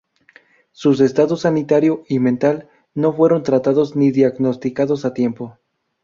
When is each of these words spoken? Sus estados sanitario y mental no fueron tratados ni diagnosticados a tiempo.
Sus 0.71 0.99
estados 0.99 1.41
sanitario 1.41 2.01
y 2.09 2.17
mental 2.17 2.67
no 2.95 3.13
fueron 3.13 3.43
tratados 3.43 3.95
ni 3.95 4.09
diagnosticados 4.09 5.05
a 5.05 5.13
tiempo. 5.13 5.59